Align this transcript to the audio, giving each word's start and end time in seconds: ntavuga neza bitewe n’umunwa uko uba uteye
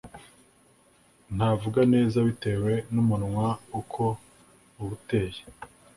ntavuga 1.35 1.81
neza 1.93 2.17
bitewe 2.27 2.73
n’umunwa 2.93 3.47
uko 3.79 4.03
uba 4.79 4.91
uteye 4.97 5.41